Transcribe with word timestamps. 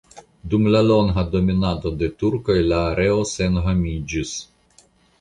Dum 0.53 0.63
la 0.75 0.79
longa 0.85 1.25
dominado 1.35 1.93
de 2.01 2.11
turkoj 2.23 2.57
la 2.73 2.83
areo 2.95 3.23
senhomiĝis. 3.37 4.37